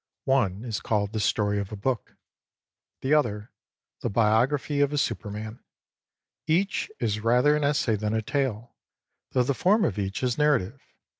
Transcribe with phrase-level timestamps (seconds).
[0.25, 2.15] One is catted" The Story of a Book"
[3.01, 3.51] the other"
[4.01, 5.59] The Biography of a Superman."
[6.47, 8.73] Each is rather an essay than a tale,
[9.33, 10.81] though the form of each is narrative.